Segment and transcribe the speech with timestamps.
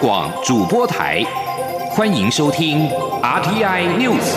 [0.00, 1.24] 广主播台，
[1.90, 2.88] 欢迎收听
[3.20, 4.36] RTI News。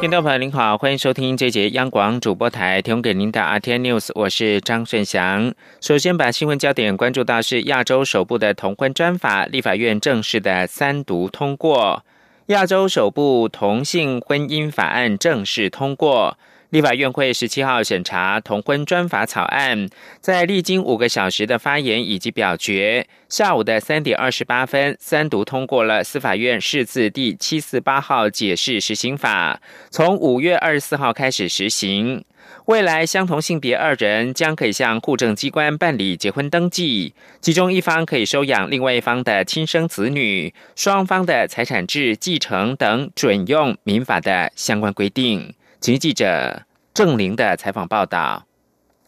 [0.00, 5.52] 听众朋友您好，欢迎收听这节央广主播台提供给您的 RTI News，我是张顺祥。
[5.80, 12.04] 首先把新闻焦点关注到是亚洲首部的同婚专法，立法院正式的三读通过。
[12.46, 16.38] 亚洲首部同性婚姻法案正式通过，
[16.70, 19.88] 立法院会十七号审查同婚专法草案，
[20.20, 29.60] 在历经五个小时的发言以及表决，下午的三点二十八分，三读通过了司法院释字第七四八号解释实行法，
[29.90, 32.24] 从五月二十四号开始实行。
[32.66, 45.54] 未来相同性别二人将可以向户政机关办理结婚登记，其中一方可以收养另外一方的亲生子女，双方的财产制继承等准用民法的相关规定。
[45.80, 46.62] 请记者
[46.92, 48.45] 郑玲的采访报道。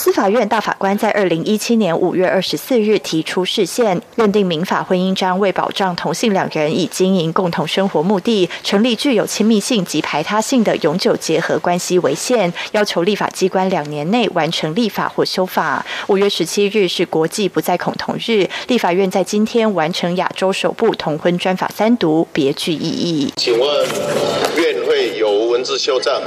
[0.00, 15.84] 司法院大法官在二零一七年五月二十四日提出释宪，认定民法婚姻章为保障同性两人以经营共同生活目的，成立具有亲密性及排他性的永久结合关系为限，要求立法机关两年内完成立法或修法。
[16.06, 23.32] 五月十七日是国际不再恐同日，立法院在今天完成亚洲首部同婚专法三读，别具意义。
[23.36, 23.68] 请问
[24.58, 26.22] 院会有无文字修正？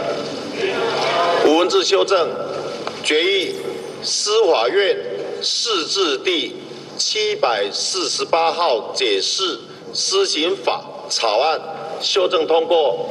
[1.48, 2.28] 无文字修正。
[3.04, 3.56] 决议
[4.04, 4.98] 司法院
[5.44, 6.56] 释字第
[6.98, 9.60] 七百四十八号解释
[9.94, 11.62] 施行法草案
[12.02, 13.08] 修正通过。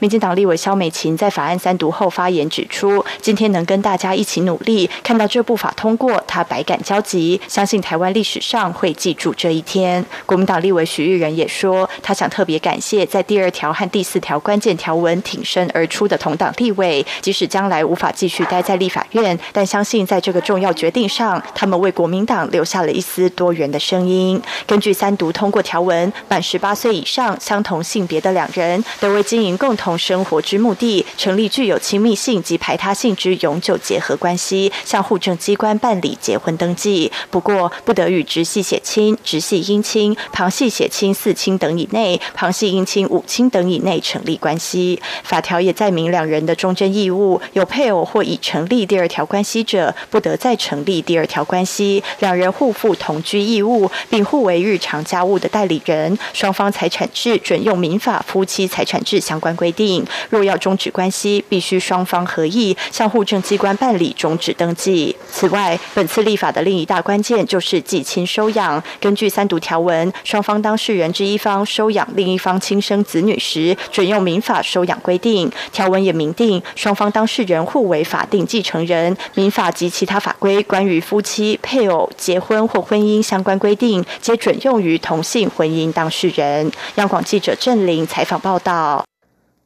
[0.00, 10.02] 民进党立委肖美琴在法案三读后发言指出，今天能跟大家一起努力，看到这部法通过，他百感交集，相信台湾历史上会记住这一天。
[10.24, 24.40] 国民党立委许玉仁也说，他想特别感谢在第二条和第四条关键条文挺身而出的同党立委，即使将来无法继续待在立法院，但相信在这个重要决定上，他们为国民党留下了一丝多元的声音。
[24.66, 29.89] 根据三读通过条文，满十八岁以上相同性别的两人都为经营共同。
[29.98, 37.10] 生活之目的，成立具有亲密性及排他性之永久结合关系，向户政机关办理结婚登记。
[37.30, 45.00] 不过，不得与直系血亲、直系姻亲、旁系血亲四亲等以内、旁系姻亲五亲等以内成立关系。
[45.22, 52.02] 法条也载明两人的忠贞义务：有配偶或已成立第二条关系者，不得再成立第二条关系。
[52.20, 56.18] 两人互负同居义务，并互为日常家务的代理人。
[56.32, 59.79] 双方财产制准用民法夫妻财产制相关规定。
[59.80, 65.16] 定若要终止关系，必须双方合意向户政机关办理终止登记。
[65.30, 68.82] 此外，本次立法的另一大关键就是继亲收养。
[69.00, 75.50] 根据三读条文，双方当事人之一方收养另一方亲生子女时，准用民法收养规定。
[75.72, 79.16] 条文也明定，双方当事人互为法定继承人。
[79.34, 86.70] 民法及其他法规关于夫妻、配偶、结婚或婚姻相关规定，皆准用于同性婚姻当事人。
[86.96, 89.09] 央广记者郑玲采访报道。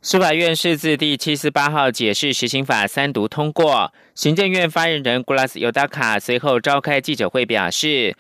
[0.04, 8.14] 司法院释字第七十八号解释实行法三读通过，行政院发言人古拉斯尤达卡随后召开记者会表示，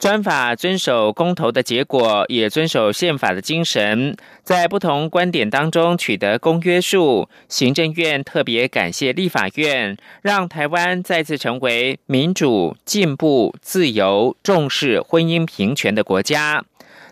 [0.00, 7.28] 专法遵守公投的结果，也遵守宪法的精神，在不同观点当中取得公约数。
[7.48, 16.64] 行政院特别感谢立法院，让台湾再次成为民主、进步、自由、重视婚姻平权的国家。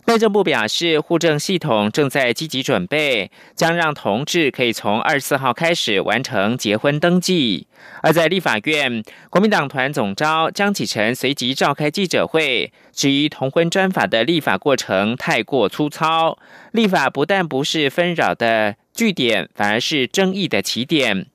[0.07, 7.67] 内政部表示，户政系统正在积极准备，将让同志可以从二十四号开始完成结婚登记。
[8.03, 16.39] 而在立法院，国民党团总召江启臣随即召开记者会，质疑同婚专法的立法过程太过粗糙，
[16.71, 21.27] 立法不但不是纷扰的据点，反而是争议的起点。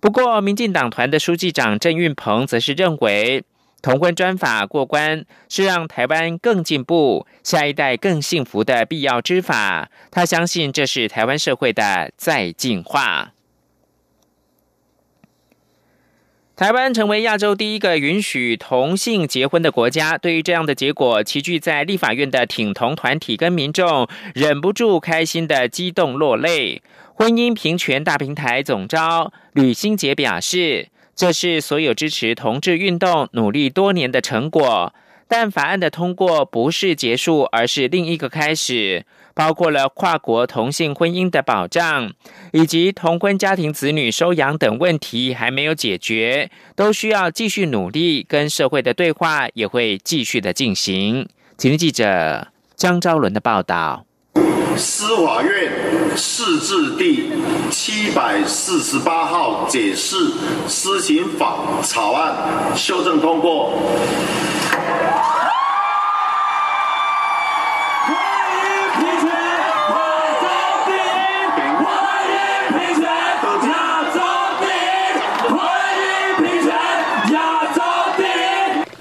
[0.00, 3.42] 不过，民进党团的书记长郑运鹏则是认为。
[3.80, 9.88] 同婚专法过关是让台湾更进步、下一代更幸福的必要之法。
[10.10, 13.32] 他相信这是台湾社会的再进化。
[16.56, 26.82] 台湾成为亚洲第一个允许同性结婚的国家，对于这样的结果，齐聚在立法院的挺同团体跟民众忍不住开心的激动落泪。
[27.14, 30.88] 婚姻平权大平台总召吕新杰表示。
[31.18, 34.94] 这是所有支持同志运动努力多年的成果，
[35.26, 39.04] 但法案的通过不是结束，而是另一个开始。
[39.34, 42.12] 包括了跨国同性婚姻的保障，
[42.52, 51.28] 以及同婚家庭子女收养等问题还没有解决，都需要继续努力，跟社会的对话也会继续的进行。
[51.56, 54.07] 请听记者张昭伦的报道。
[54.78, 55.72] 司法院
[56.16, 57.32] 释字第
[57.68, 60.16] 七百四十八号解释
[60.68, 62.36] 施行法草案
[62.76, 63.72] 修正通过。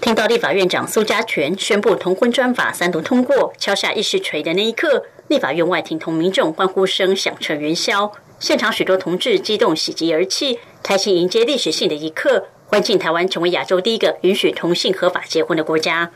[0.07, 8.09] 听到立法院长苏家全宣布同婚专法三读通过，敲下议事锤的那一刻，立法院外庭同民众欢呼声响彻云霄，
[8.39, 16.09] 现场许多同志激动喜极而泣，开心迎接历史性的一刻，欢庆台湾成为亚洲第一个允许同性合法结婚的国家。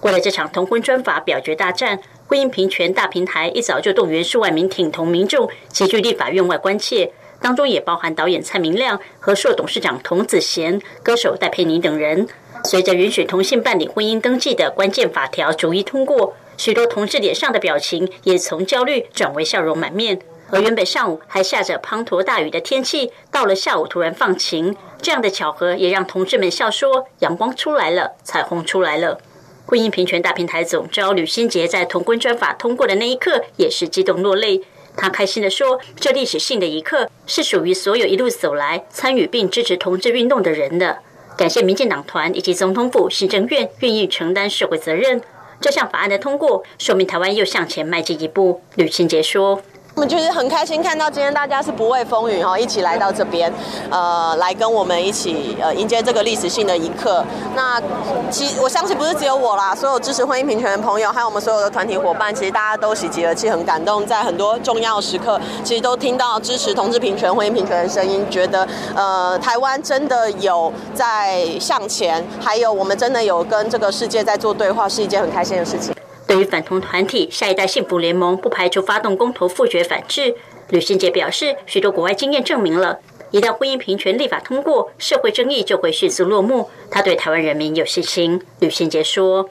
[0.00, 7.12] 为了这场同婚专法表决大战，婚姻平权大平台一早就动员数万名挺同民众齐聚立法院外关切，
[7.42, 12.26] 当中也包含导演蔡明亮、和硕董事长童子贤、歌手戴佩妮等人。
[12.64, 20.18] 随着允许同性办理婚姻登记的关键法条逐一通过，许多同志脸上的表情也从焦虑转为笑容满面。
[20.50, 29.18] 而原本上午还下着滂沱大雨的天气，到了下午突然放晴，这样的巧合也让同志们笑说：“阳光出来了，彩虹出来了。”
[29.66, 34.62] 婚姻平权大平台总召吕新杰在同婚专法通过的那一刻，也是激动落泪。
[34.96, 40.98] 他开心地说：“这历史性的一刻，是属于所有一路走来参与并支持同志运动的人的。”
[41.36, 45.20] 感谢民进党团以及总统府、行政院愿意承担社会责任。
[45.60, 48.62] 这项法案的通过，说明台湾又向前迈进一步。
[48.76, 49.60] 吕清杰说。
[49.94, 53.52] 我们就是很开心看到今天大家是不畏风雨哈，一起来到这边，
[53.90, 57.24] 呃，来跟我们一起呃迎接这个历史性的一刻。
[57.54, 57.80] 那
[58.28, 64.04] 其我相信不是只有我啦，所有支持婚姻平权的朋友，还有我们所有的团体伙伴，其实大家都喜极而泣，很感动。
[64.04, 75.93] 在很多重要时刻，其实都听到支持同志平权、婚姻平权的声音，觉得呃台湾真的有在向前，还有我们真的有跟这个世界在做对话，是一件很开心的事情。
[76.26, 80.34] 对于反同团体，下一代幸福联盟不排除发动公投复决反制。
[80.70, 82.98] 吕信杰表示，许多国外经验证明了，
[83.30, 86.70] 一旦婚姻平权立法通过，社会争议就会迅速落幕。
[86.90, 88.40] 他对台湾人民有信心。
[88.60, 89.50] 吕信杰说。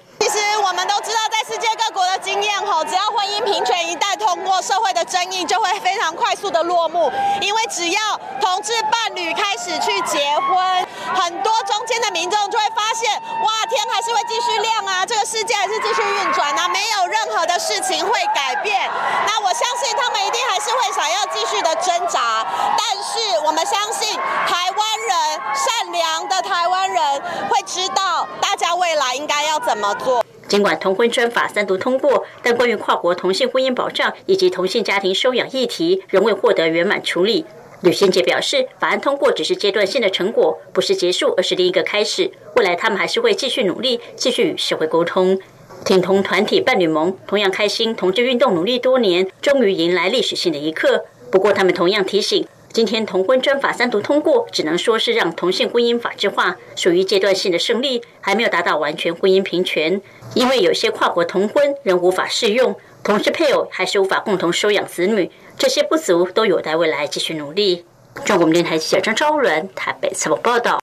[0.63, 7.11] 我们都知道，在世界各国的经验吼，只要婚姻平权一旦通过，社会的争议就会非常快速的落幕。
[7.41, 13.11] 因为只要同志伴侣开始去结婚，很多中间的民众就会发现，
[13.43, 18.89] 哇，天还是会继续亮啊，这个世界还是继续运转啊，没有任何的事情会改变。
[19.27, 22.45] 那我相信他们一定还是会想要继续的挣扎，
[22.77, 24.17] 但是我们相信
[24.47, 30.23] 台湾人善良的台湾人会知道，大家未来应该要怎么做。
[30.53, 37.43] 尽管同婚专法三读通过，但关于跨国同性婚姻保障以及同性家庭收养议题仍未获得圆满处理。
[37.81, 42.29] 吕先杰表示，法案通过只是阶段性的成果，不是结束，而是另一个开始。
[42.55, 45.39] 未来他们还是会继续努力，继续与社会沟通。
[45.83, 51.03] 挺同团体伴侣盟同样开心，同志运动努力多年，终于迎来历史性的一刻。
[51.31, 60.01] 不过，他们同样提醒，今天同婚专法三读通过，只能说是让同性婚姻法制化，属于阶段性的胜利，还没有达到完全婚姻平权。
[60.33, 67.85] 因为有些跨国同婚仍无法适用，同时配偶还是无法共同收养子女，这些不足都有待未来继续努力。
[68.25, 70.79] 中国电台记者张超伦台北采访报道。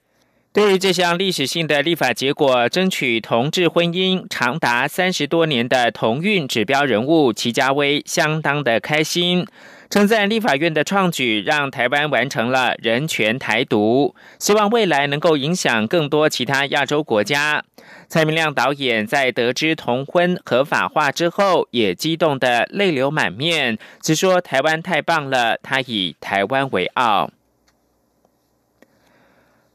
[0.52, 9.44] 对于这项历史性的立法结果，争取同志婚姻长达三十多年的同运指标人物齐家威相当的开心。
[9.90, 17.64] 称赞立法院的创举，让台湾完成了人权台独，希望未来能够影响更多其他亚洲国家。
[18.06, 27.32] 蔡明亮导演在得知同婚合法化之后，也激动的泪流满面，直说台湾太棒了，他以台湾为傲。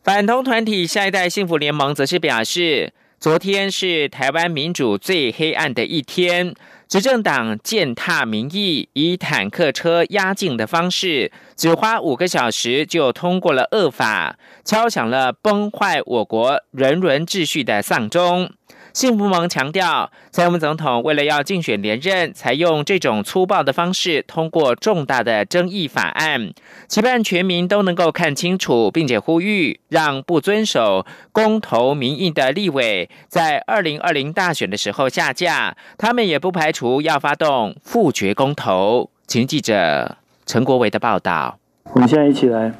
[0.02, 6.56] 反同团体下一代幸福联盟则是表示，昨天是台湾民主最黑暗的一天。
[6.88, 18.52] 执政党践踏民意，以坦克车压境的方式，只花五个小时就通过了恶法，敲响了崩坏我国人伦秩序的丧钟。
[18.96, 26.54] 幸福盟强调，蔡英文总统为了要竞选连任，采用这种粗暴的方式通过重大的争议法案，
[26.88, 35.76] 期盼全民都能够看清楚，并且呼吁让不遵守公投民意的立委在二零二零大选的时候下架。
[35.98, 39.10] 他们也不排除要发动复决公投。
[39.28, 41.60] 请记者陈国维的报道。
[41.92, 42.72] 我们现在一起来。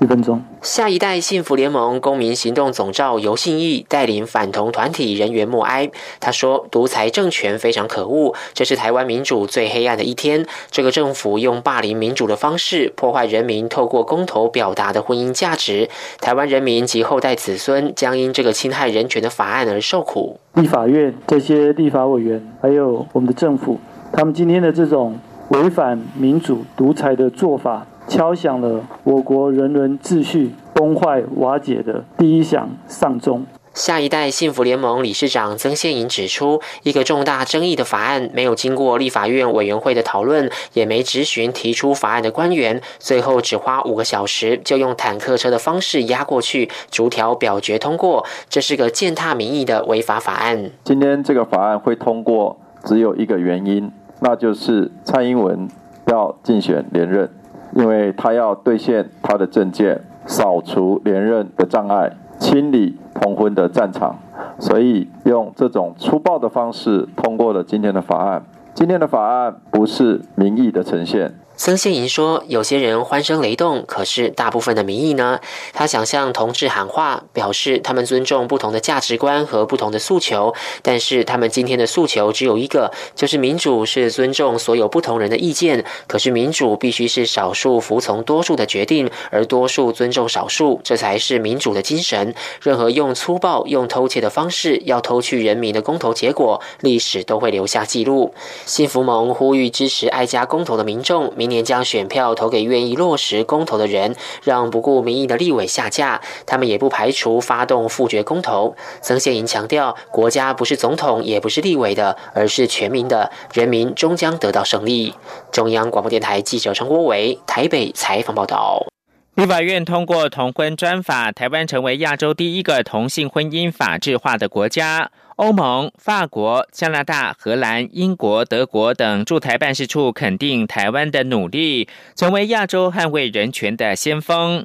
[0.00, 0.42] 一分钟。
[0.60, 5.90] 下一代幸福联盟公民行动总召尤信义带领反同团体人员默哀。
[6.18, 10.44] 他说：“独裁政权非常可恶，这是台湾民主最黑暗的一天。
[10.70, 15.88] 这个政府用霸凌民主的方式破坏人民透过公投表达的婚姻价值。
[16.20, 23.78] 台湾人民及后代子孙将因这个侵害人权的法案而受苦。”立法院这些立法委员，还有我们的政府，
[24.12, 25.18] 他们今天的这种
[25.48, 33.44] 违反民主独裁的做法，敲响了我国人伦秩序崩坏瓦解的第一响丧钟。
[33.72, 50.70] 下一代幸福联盟理事长曾宪颖指出，一个重大争议的法案没有经过立法院委员会的讨论，也没质询提出法案的官员，最后只花五个小时就用坦克车的方式压过去，逐条表决通过，这是个践踏民意的违法法案。
[50.84, 55.68] 今天这个法案会通过，只有一个原因，那就是蔡英文
[56.06, 57.28] 要竞选连任，
[57.74, 62.96] 因为他要兑现他的政见，扫除连任的障碍，清理。
[63.14, 64.18] 通婚的战场，
[64.58, 68.42] 所以用这种粗暴的方式通过了今天的法案。
[68.74, 71.32] 今天的法案不是民意的呈现。
[71.56, 75.38] 曾宪莹说：“有些人欢声雷动，可是大部分的民意呢？
[75.72, 85.84] 他想向同志喊话，表示他们尊重不同的价值观和不同的诉求，但是他们今天的诉求只有一个，就是民主是尊重所有不同人的意见。
[86.08, 92.34] 可是民主必须是少数服从多数的决定，而多数尊重少数，这才是民主的精神。
[92.62, 98.34] 任何用粗暴、用偷窃的方式要偷去人民的公投结果，历史都会留下记录。
[98.66, 106.22] 幸福盟呼吁支持爱家公投的民众。”明年将选票投给愿意落实公投的人，让不顾民意的立委下架。
[106.46, 108.74] 他们也不排除发动复决公投。
[109.02, 115.12] 曾宪莹强调，国家不是总统，也不是立委的，而是全民的，人民终将得到胜利。
[115.52, 118.86] 中央广播电台记者陈国伟台北采访报道。
[119.34, 125.10] 立法院通过同婚专法，台湾成为亚洲第一个同性婚姻法制化的国家。
[125.36, 134.64] 欧盟、法国、加拿大、荷兰、英国、德国等驻台办事处肯定台湾的努力，成为亚洲捍卫人权的先锋。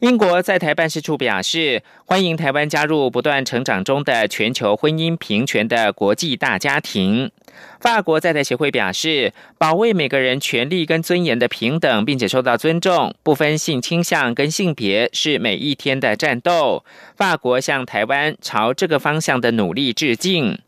[0.00, 7.30] 英国在台办事处表示，欢迎台湾加入不断成长中的全球婚姻平权的国际大家庭。
[7.80, 16.82] 法国在台协会表示，保卫每个人权利跟尊严的平等，并且受到尊重，不分性倾向跟性别，是每一天的战斗。
[17.14, 20.58] 法国向台湾朝这个方向的努力致敬。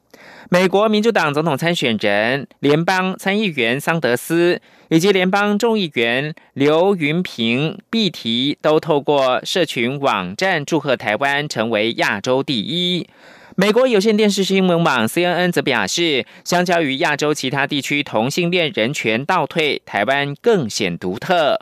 [0.51, 4.61] 美国民主党总统参选人、联邦参议员桑德斯
[4.93, 13.09] 以及联邦众议员刘云平、毕提都透过社群网站祝贺台湾成为亚洲第一。
[13.57, 21.59] 美国有线电视新闻网 CNN 则表示，相较于亚洲其他地区同性恋人权倒退，台湾更显独特。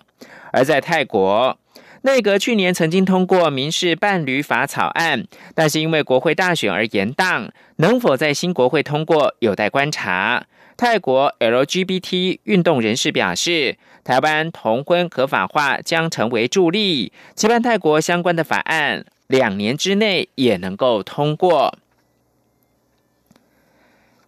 [0.53, 1.57] 而在泰国。
[2.03, 10.47] 内阁去年曾经通过民事伴侣法草案，但是因为国会大选而延宕，能否在新国会通过有待观察。
[10.81, 21.77] 泰国 LGBT 运动人士表示，台湾同婚合法化将成为助力，期盼泰国相关的法案两年之内也能够通过。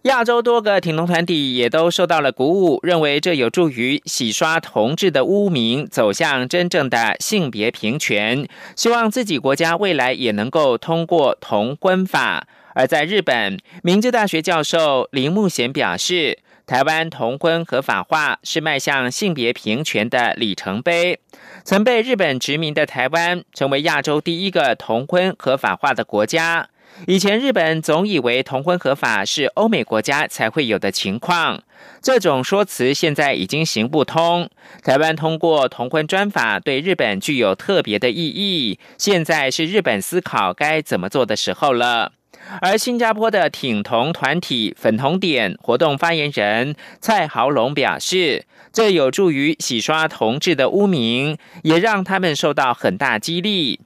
[0.03, 8.47] 亚洲多个挺同团体也都受到了鼓舞，认为这有助于洗刷同志的污名，走向真正的性别平权。
[8.75, 12.47] 希望自己国家未来也能够通过同婚法。
[12.75, 21.19] 而在日本，明治大学教授林木贤表示，台湾同婚合法化是迈向性别平权的里程碑。
[21.63, 26.69] 曾被日本殖民的台湾，成为亚洲第一个同婚合法化的国家。
[27.07, 31.63] 以前日本总以为同婚合法是欧美国家才会有的情况，
[32.01, 34.49] 这种说辞现在已经行不通。
[34.83, 42.11] 台湾通过同婚专法对日本具有特别的意义，现在是日本思考该怎么做的时候了。
[42.61, 53.79] 而新加坡的挺同团体粉红点活动发言人蔡豪龙表示，这有助于洗刷同志的污名，也让他们受到很大激励。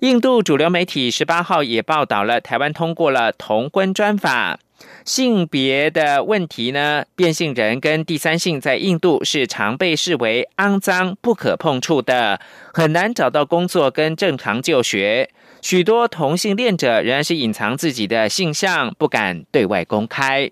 [0.00, 4.58] 印度主流媒体十八号也报道了台湾通过了同婚专法，
[5.04, 7.04] 性别的问题呢？
[7.16, 12.40] 变性人跟第三性在印度是常被视为肮脏、不可碰触的，
[12.72, 15.30] 很难找到工作跟正常就学。
[15.62, 20.50] 许多同性恋者仍然是隐藏自己的性向，不敢对外公开。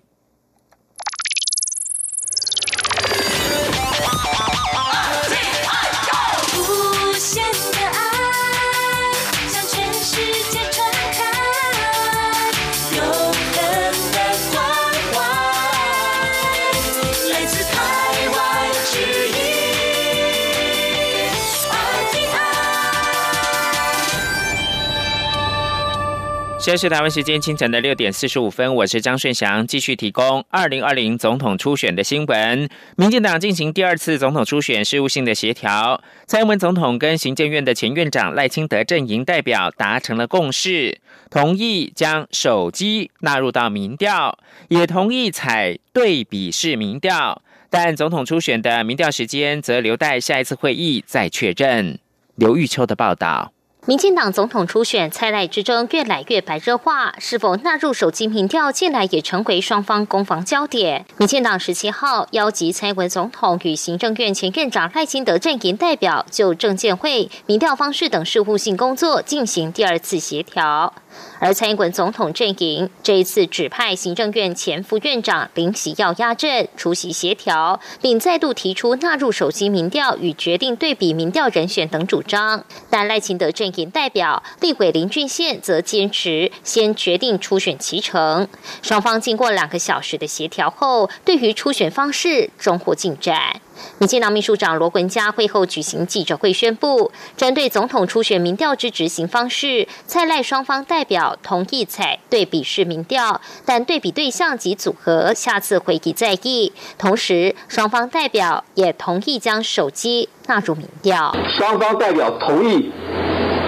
[26.59, 32.69] 现在是台湾时间清晨的六点四十五分，我是张顺祥，继续提供二零二零总统初选的新闻。
[32.97, 40.99] 民进党进行第二次总统初选事务性的协调，蔡英文总统跟行政院的前院长赖清德阵营代表达成了共识，
[41.29, 44.37] 同意将手机纳入到民调，
[44.67, 47.41] 也同意采对比式民调。
[47.69, 51.97] 但总统初选的民调时间则留待下一次会议再确认。
[52.35, 53.53] 刘玉秋的报道。
[53.85, 61.05] 民进党总统初选蔡赖之争越来越白热化，是否纳入手机民调，近来也成为双方攻防焦点。
[61.17, 70.93] 民进党十七号邀集蔡文总统与行政院前院长赖清德阵营代表，就政见会、民调方式等事务性工作进行第二次协调。
[71.39, 82.65] 而蔡英文总统阵营这一次指派行政院前副院长林喜耀压阵出席协调，并再度提出纳入手机民调与决定对比民调人选等主张。
[82.89, 88.47] 但赖清德阵营代表立委林俊宪则坚持先决定初选其成。
[88.81, 93.61] 双方经过两个小时的协调后，对于初选方式终获进展。
[93.97, 106.71] 民进党秘书长罗文嘉会后举行记者会，宣布针对总统初选民调之执行方式，蔡赖双方代表同意采对比式民调，但对比对象及组合下次会议再议。
[106.97, 111.35] 同时，双方代表也同意将手机纳入民调。
[111.47, 112.91] 双方代表同意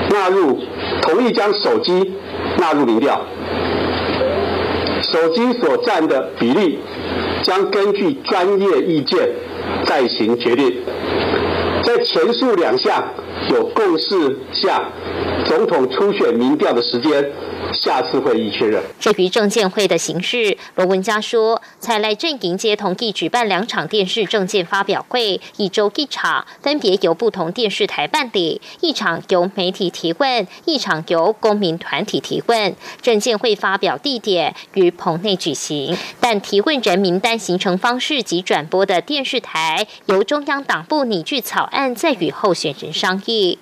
[0.09, 0.59] 纳入，
[1.01, 2.13] 同意将手机
[2.57, 3.25] 纳入民调，
[5.01, 6.79] 手机所占的比例
[7.43, 9.29] 将根据专业意见。
[9.85, 10.73] 再行决定，
[11.83, 13.03] 在前述两项
[13.49, 14.89] 有共识下，
[15.45, 17.31] 总统初选民调的时间。
[17.73, 18.81] 下次会议确认。
[18.99, 32.75] 至于证监会的形式，罗文佳说，蔡赖阵营皆同意举办两场电视证件发表会，一周一场，分别由不同电视台办理，一场由媒体提问，一场由公民团体提问。
[33.01, 43.57] 证监会发表地点于棚内举行，但提问人名单形成方式及转播的电视台，由中央党部拟具草案，再与候选人商议。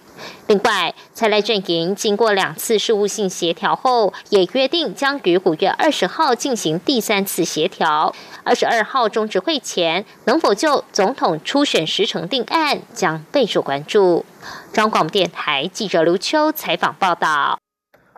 [0.47, 8.13] 另外，蔡赖阵营经过两次事务性协调后，也约定将于五月二十号进行第三次协调。
[8.43, 14.25] 二十二号中执会前，能否就总统初选时程定案，将备受关注。
[14.73, 17.59] 中广电台记者刘秋采访报道。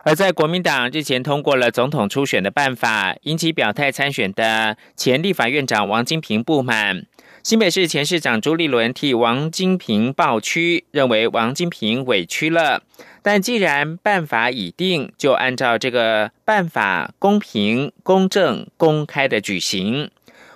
[0.04, 7.04] 而在国民党日前通过了总统初选的办法，引起表态参选的前立法院长王金平不满。
[7.42, 12.84] 新北市前市长朱立伦替王金平抱屈，认为王金平委屈了。
[13.20, 20.08] 但既然办法已定，就按照这个办法公平、公正、公开的举行。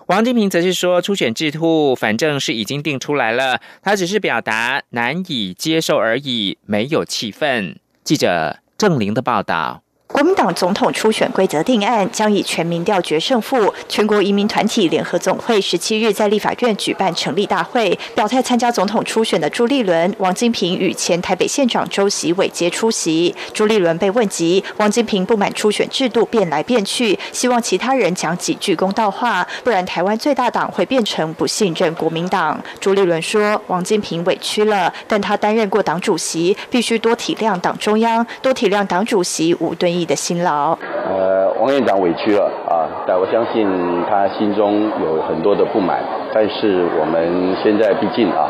[0.06, 7.74] 王金平则是说，初选制度反正是已经定出来了，他只是表达难以接受而已，没有气氛。
[8.04, 9.82] 记者郑玲的报道。
[10.08, 13.74] 国民党总统初选规则定案，将以全民调决胜负。
[13.88, 23.34] 全国移民团体联合总会十七日在立法院举办成立大会，表态参加总统初选的朱立伦、王金平与前台北县长周习伟皆出席。
[23.52, 32.58] 朱立伦被问及，王金平不满初选制度变来变去，希望其他人讲几句公道话，不然台湾最大党会变成不信任国民党。
[32.80, 40.06] 朱立伦说，王金平委屈了，但他担任过党主席，必须多体谅党中央，多体谅党主席吴敦你。
[40.06, 40.76] 的辛劳。
[41.08, 43.66] 呃，王院长委屈了啊，但我相信
[44.08, 45.98] 他心中有很多的不满。
[46.32, 48.48] 但是我们现在毕竟啊，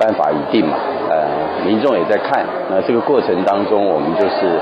[0.00, 0.76] 办法已定嘛，
[1.10, 2.44] 呃，民众也在看。
[2.70, 4.58] 那这个过程当中，我们就是。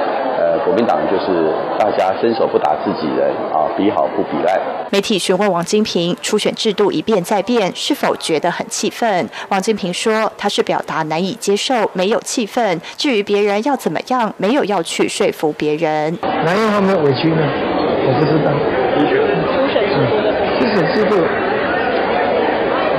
[0.64, 4.60] 国民党就是大家伸手不打自己人啊，比好不比赖。
[4.90, 9.28] 媒体询问王金平，初选制度一变再变，是否觉得很气愤？
[9.48, 12.80] 王金平说，他是表达难以接受，没有气愤。
[12.96, 16.16] 至于别人要怎么样，没有要去说服别人。
[16.22, 17.42] 哪有他们委屈呢？
[18.06, 18.52] 我不知道。
[18.94, 20.04] 初选制度
[20.56, 21.12] 初选制度，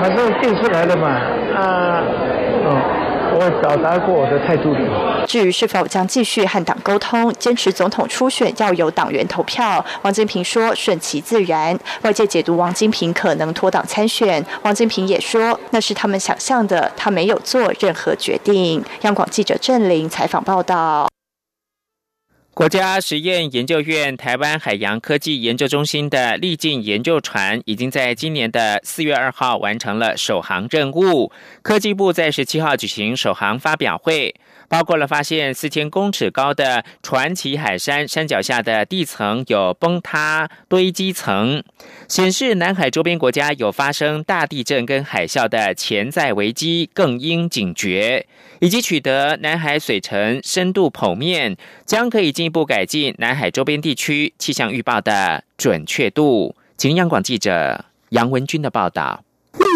[0.02, 1.08] 反正定出来了嘛，
[1.56, 2.04] 啊，
[2.66, 3.05] 嗯。
[3.34, 4.76] 我表达过我的态度。
[5.26, 11.78] 至于是否将继续和党沟通，坚持总统初选要由党员投票，王金平说顺其自然。
[12.04, 18.84] 外界解读王金平可能脱党参选，王金平也说那是他们想象的，他没有做任何决定。
[19.02, 21.08] 央广记者郑玲采访报道。
[22.56, 31.30] 国家实验研究院台湾海洋科技研究中心的立进研究船，已经在今年的四月二号完成了首航任务。
[31.62, 34.34] 科技部在十七号举行首航发表会。
[34.68, 41.64] 包括了发现四千公尺高的传奇海山山脚下的地层有崩塌堆积层，
[42.08, 48.26] 显示南海周边国家有发生大地震跟海啸的潜在危机，更应警觉，
[48.60, 56.56] 以及取得南海水层深度剖面，将可以进一步改进南海周边地区气象预报的准确度。
[56.78, 59.24] 请央广记者杨文军的报道。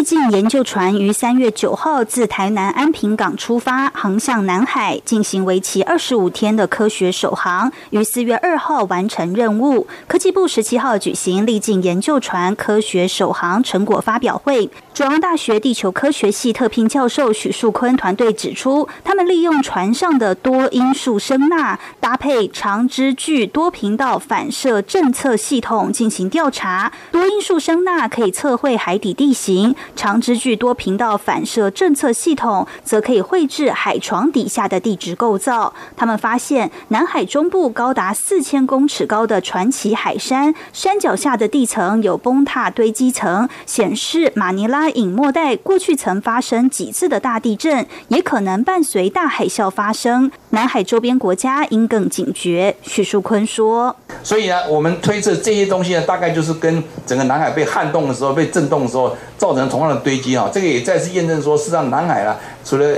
[0.00, 9.86] 历境研究船于三月九号自台南安平港出发，航向南海，进行为期二十五天的科学首航，于四月二号完成任务。
[10.06, 14.70] 科技部十七号举行历境研究船科学首航成果发表会。
[14.94, 26.90] 中央大学地球科学系特聘教授许树坤团队指出，他们利用船上的多因素声纳，搭配长支距多频道反射侦测系统进行调查。
[27.12, 35.72] 多因素声纳可以测绘海底地形，长支距多频道反射侦测系统则可以绘制海床底下的地质构造。
[35.96, 44.90] 他们发现，南海中部高达四千公尺高的传奇海山，山脚下的地层有崩塌堆积层，显示马尼拉。
[44.90, 50.30] 隐没带过去曾发生几次的大地震，也可能伴随大海啸发生。
[50.52, 52.74] 南海周边国家应更警觉。
[52.82, 60.50] 许树坤说：“所以呢，我们推测这些东西呢，大概就是跟整个南海被撼动的时候、被震动的时候造成同样的堆积啊。
[60.52, 62.96] 这个也再次验证说，事实上南海啊，除了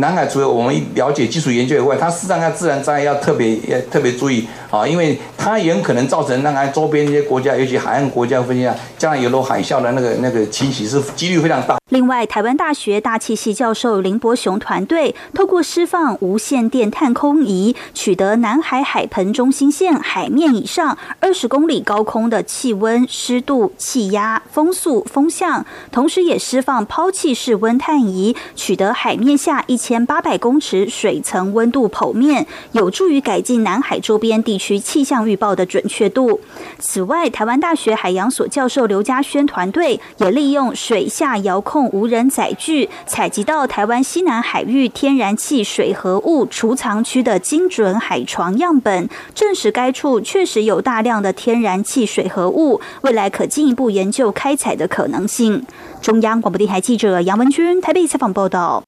[0.00, 11.76] 南海除了我们了解基础研究以外，它事实上它自然灾害要特别要特别注意啊，因为它也可能造成南海周边一些国家，尤其海岸国家分析啊，将来有了海啸的那个那个侵袭是几率非常大。
[11.90, 36.40] 另外，台湾大学大气系教授林伯雄团队透过释放无线电探空仪，取得南海海盆中心线海面以上二十公里高空的气温、湿度、气压、风速、风向，同时也释放抛弃式温探仪，取得海面下一千八百公尺水层温度剖面，有助于改进南海周边地区气象预报的准确度。
[36.78, 55.66] 此外，台湾大学海洋所教授刘家轩团队也利用水下遥控无人载具，采集到台湾西南海域天然气水合物储藏区的精准海床样本，证实该处确实有大量的天然气水合物，未来可进一步研究开采的可能性。
[56.00, 58.82] 中央广播电台记者杨文君台北采访报道。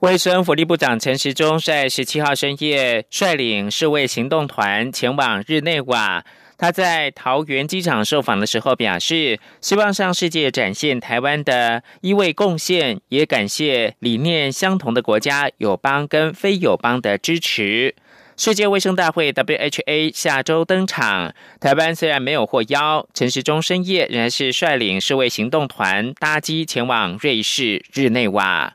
[0.00, 6.24] 卫生福利部长陈时中在十七号深夜率领世卫行动团前往日内瓦。
[6.56, 17.96] 他在桃园机场受访的时候表示，希望向世界展现台湾的一位贡献，也感谢理念相同的国家友邦跟非友邦的支持。
[18.36, 28.74] 世界卫生大会 （WHA） 下周登场，台湾虽然没有获邀，陈时中深夜仍然是率领世卫行动团搭机前往瑞士日内瓦。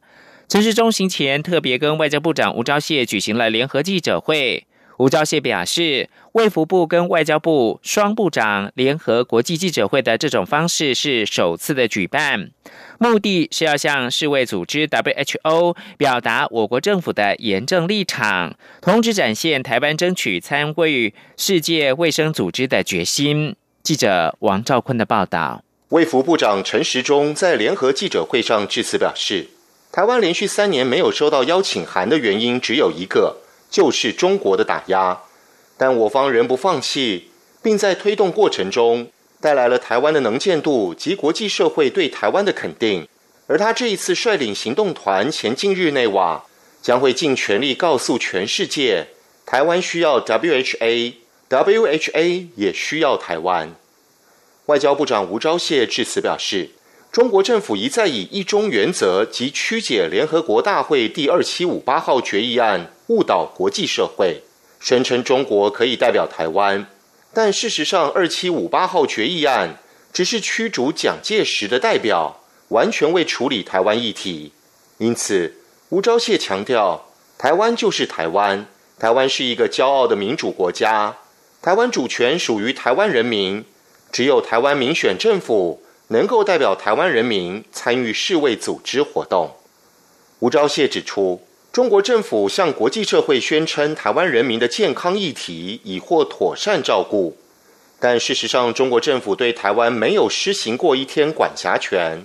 [0.54, 4.68] 陈时中行前特别跟外交部长吴钊燮举行了联合记者会。
[5.00, 12.52] 吴钊燮表示，卫福部跟外交部双部长联合国际记者会的这种方式是首次的举办，
[13.00, 23.56] 目的是要向世卫组织 WHO 表达我国政府的严正立场，同时展现台湾争取参与世界卫生组织的决心。
[23.82, 25.64] 记者王兆坤的报道。
[25.90, 29.48] 卫福部长陈时中在联合记者会上致辞表示。
[29.94, 33.36] 台湾连续三年没有收到邀请函的原因只有一个，
[33.70, 35.22] 就是中国的打压。
[35.78, 37.30] 但我方仍不放弃，
[37.62, 43.08] 并在推动过程中带来了台湾的能见度及国际社会对台湾的肯定。
[43.46, 46.44] 而他这一次率领行动团前进日内瓦，
[46.82, 49.10] 将会尽全力告诉全世界，
[49.46, 51.18] 台湾需要 WHA，WHA
[52.56, 53.76] 也需要台湾。
[54.66, 56.72] 外交部长吴钊燮致辞表示。
[57.14, 64.42] 中国政府一再以一中原则及曲解联合国大会第二七五八号决议案误导国际社会，
[64.80, 66.88] 声称中国可以代表台湾，
[67.32, 69.78] 但事实上二七五八号决议案
[70.12, 74.52] 只是驱逐蒋介石的代表，完全未处理台湾议题。
[74.98, 75.54] 因此，
[75.90, 77.06] 吴钊燮强调，
[77.38, 78.66] 台湾就是台湾，
[78.98, 81.18] 台湾是一个骄傲的民主国家，
[81.62, 83.64] 台湾主权属于台湾人民，
[84.12, 85.83] 只有台湾民选政府。
[86.14, 89.50] 能够代表台湾人民参与世卫组织活动。
[90.42, 97.36] 吴钊燮指出，中国政府向国际社会宣称台湾人民的健康议题已获妥善照顾，
[98.00, 102.24] 但事实上，中国政府对台湾没有施行过一天管辖权。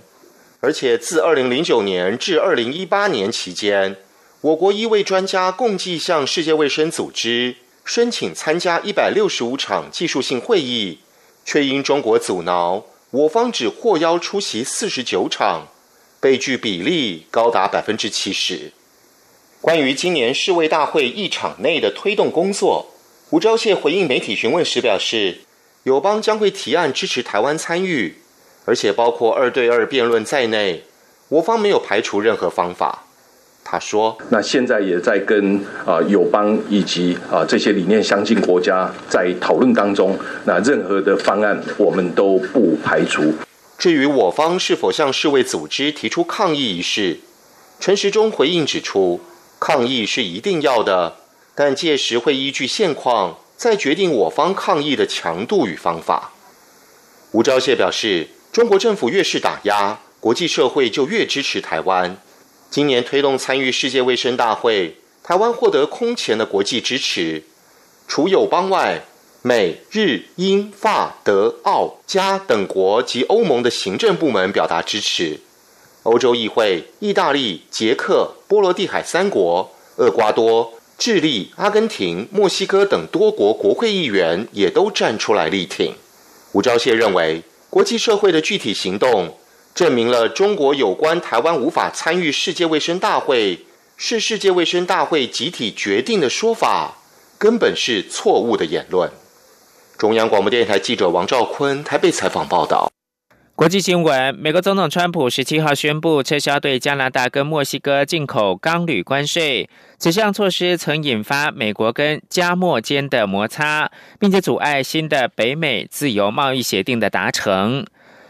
[0.60, 3.96] 而且，自二零零九年至二零一八年期间，
[4.42, 10.98] 我国一位专家共计向世界卫生组织申请参加一百六十五场技术性会议，
[11.46, 12.84] 却因中国阻挠。
[13.10, 15.68] 我方只获邀出席四十九场，
[16.20, 18.72] 被拒比例高达百分之七十。
[19.62, 22.88] 关于今年世卫大会议场内的推动工作，
[23.30, 25.38] 吴钊燮回应媒体询问时表示，
[25.84, 28.18] 友邦将会提案支持台湾参与，
[28.66, 30.84] 而且包括二对二辩论在内，
[31.30, 33.07] 我方没有排除任何方法。
[33.70, 40.18] 他说：“那现在也在跟啊友邦以及啊这些理念相近国家在讨论当中。
[40.46, 43.34] 那任何的方案我们都不排除。”
[43.76, 47.18] 至于我方是否向世卫组织提出抗议一事，
[47.78, 49.20] 陈时中回应指出，
[49.60, 51.16] 抗议是一定要的，
[51.54, 56.32] 但届时会依据现况再决定我方抗议的强度与方法。
[57.32, 62.16] 吴钊燮表示，中国政府越是打压，国际社会就越支持台湾。
[62.70, 67.42] 今年推动参与世界卫生大会，台湾获得空前的国际支持，
[68.06, 69.04] 除友邦外。
[69.40, 75.38] 美日英法德澳加等国及欧盟的行政部门表达支持，
[76.02, 85.94] 欧洲议会、意大利、捷克、波罗的海三国、厄瓜多、智利、阿根廷、墨西哥等多国国会议员也都站出来力挺。
[86.52, 89.38] 吴钊燮认为，国际社会的具体行动，
[89.78, 93.60] 证明了中国有关台湾无法参与世界卫生大会
[93.96, 96.96] 是世界卫生大会集体决定的说法，
[97.38, 99.08] 根本是错误的言论。
[99.96, 102.90] 中央广播电台记者王兆坤台北采访报道。
[103.54, 109.70] 国际新闻：美国总统川普十七号宣布撤销对加拿大跟墨西哥进口钢铝关税。
[109.96, 113.88] 此项措施曾引发美国跟加墨间的摩擦，
[114.18, 117.86] 并且阻碍新的北美自由贸易协定的达成。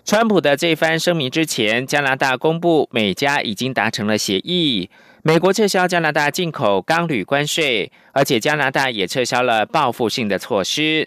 [0.09, 4.88] 川普的这番声明之前，加拿大公布美加已经达成了协议，
[5.23, 11.07] 美国撤销加拿大进口钢铝关税，而且加拿大也撤销了报复性的措施。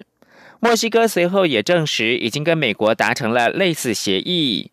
[0.60, 4.70] 墨西哥随后也证实，已经跟美国达成了类似协议。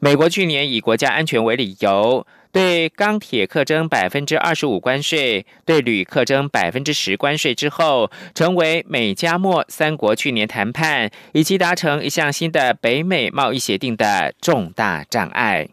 [0.00, 15.68] 美国去年以国家安全为理由，对钢铁课征百分之二十五关税，对铝课征百分之十关税之后，成为美加墨三国去年谈判以及达成一项新的北美贸易协定的重大障碍。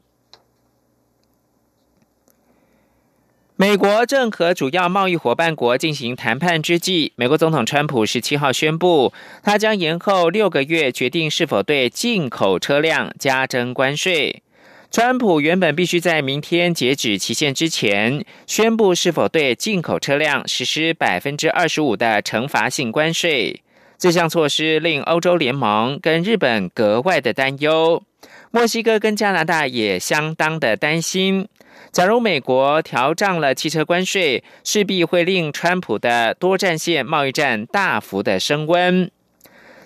[3.58, 9.13] 美国正和主要贸易伙伴国进行谈判之际，美国总统川普十七号宣布，
[9.44, 14.44] 他将延后六个月决定是否对进口车辆加征关税。
[14.91, 23.62] 川普原本必须在明天截止期限之前宣布是否对进口车辆实施百分之二十五的惩罚性关税。
[23.98, 28.04] 这项措施令欧洲联盟跟日本格外的担忧，
[28.52, 31.48] 墨西哥跟加拿大也相当的担心。
[31.95, 39.10] 假如美国调涨了汽车关税，势必会令川普的多战线贸易战大幅的升温。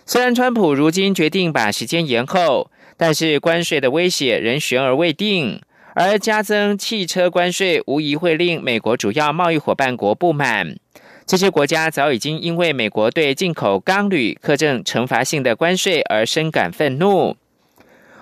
[0.07, 5.61] 虽然川普如今决定把时间延后，但是关税的威胁仍悬而未定。
[5.93, 10.75] 而加增汽车关税无疑会令美国主要贸易伙伴国不满。
[11.27, 17.37] 这些国家早已经因为美国对进口钢铝课征惩罚性的关税而深感愤怒。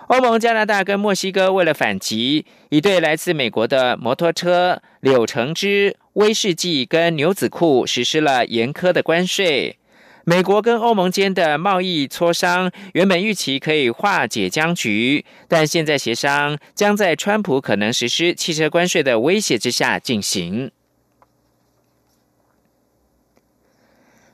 [0.07, 9.77] 欧盟、加拿大跟墨西哥为了反击，已对来自美国的摩托车、柳橙汁、威士忌跟牛仔裤实施了严苛的关税。
[10.23, 20.71] 美国跟欧盟间的贸易磋商原本预期可以化解僵局，但现在协商将在川普可能实施汽车关税的威胁之下进行。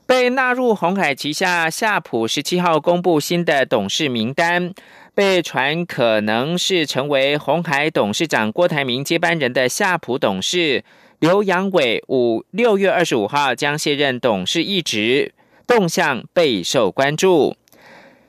[0.06, 4.74] 被纳入红海旗下夏普十七号公布新的董事名单。
[5.14, 10.82] 被传可能是成为红海董事长郭台铭接班人的夏普董事
[11.20, 15.32] 刘阳伟，五六月二十五号将卸任董事一职，
[15.68, 17.56] 动向备受关注。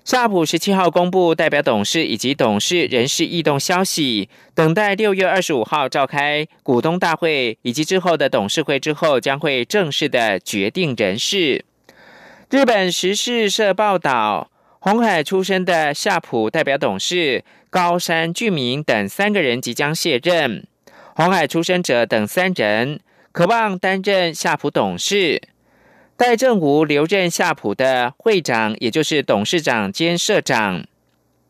[0.03, 11.65] 夏普十七号公布代表董事以及董事人事异动消息，等待六月二十五号召开股东大会以及之后的董事会之后，将会正式的决定人事。
[12.51, 14.51] 日本时事社报道。
[14.85, 20.67] 红海出身的夏普代表董事高山俊明等三个人即将卸任。
[21.15, 22.99] 红海出身者等三人
[23.31, 25.41] 渴望担任夏普董事。
[26.15, 30.85] 戴正武留任夏普的会长，也就是董事长兼社长。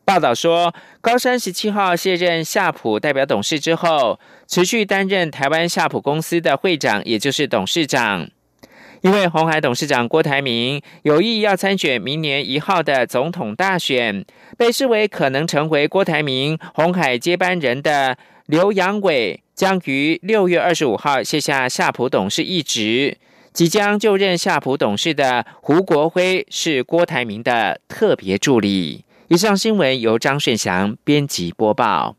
[0.06, 4.18] 报道说，高山十七号卸任夏普代表董事之后，
[4.48, 8.30] 持续担任台湾夏普公司的会长，也就是董事长。
[9.06, 14.24] 因为红海董事长郭台铭有意要参选明年一号的总统大选，
[14.58, 23.16] 被视为可能成为郭台铭红海接班人的刘阳伟，将于六月二十五号卸下夏普董事一职，
[23.52, 29.04] 即将就任夏普董事的胡国辉是郭台铭的特别助理。
[29.28, 32.16] 以上新闻由张顺祥编辑播报。